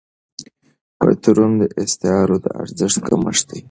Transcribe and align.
تورم 1.21 1.51
د 1.61 1.63
اسعارو 1.83 2.35
د 2.43 2.45
ارزښت 2.61 2.99
کمښت 3.07 3.43
دی. 3.49 3.59